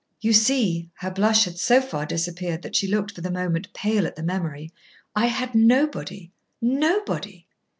[0.19, 4.07] You see," her blush had so far disappeared that she looked for the moment pale
[4.07, 4.71] at the memory,
[5.15, 7.45] "I had nobody nobody."